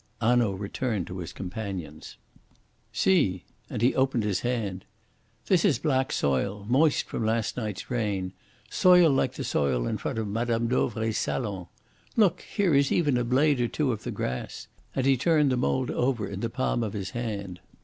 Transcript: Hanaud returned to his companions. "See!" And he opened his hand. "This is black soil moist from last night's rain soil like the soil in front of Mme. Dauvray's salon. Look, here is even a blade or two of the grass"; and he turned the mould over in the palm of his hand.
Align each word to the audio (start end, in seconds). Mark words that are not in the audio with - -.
Hanaud 0.19 0.53
returned 0.53 1.05
to 1.05 1.19
his 1.19 1.31
companions. 1.31 2.17
"See!" 2.91 3.45
And 3.69 3.83
he 3.83 3.93
opened 3.93 4.23
his 4.23 4.39
hand. 4.39 4.83
"This 5.45 5.63
is 5.63 5.77
black 5.77 6.11
soil 6.11 6.65
moist 6.67 7.05
from 7.05 7.23
last 7.23 7.55
night's 7.55 7.91
rain 7.91 8.33
soil 8.67 9.11
like 9.11 9.33
the 9.33 9.43
soil 9.43 9.85
in 9.85 9.99
front 9.99 10.17
of 10.17 10.27
Mme. 10.27 10.65
Dauvray's 10.67 11.19
salon. 11.19 11.67
Look, 12.15 12.41
here 12.41 12.73
is 12.73 12.91
even 12.91 13.15
a 13.15 13.23
blade 13.23 13.61
or 13.61 13.67
two 13.67 13.91
of 13.91 14.01
the 14.01 14.09
grass"; 14.09 14.67
and 14.95 15.05
he 15.05 15.17
turned 15.17 15.51
the 15.51 15.55
mould 15.55 15.91
over 15.91 16.27
in 16.27 16.39
the 16.39 16.49
palm 16.49 16.81
of 16.81 16.93
his 16.93 17.11
hand. 17.11 17.59